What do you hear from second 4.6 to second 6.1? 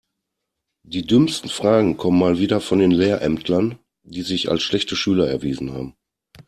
schlechte Schüler erwiesen haben.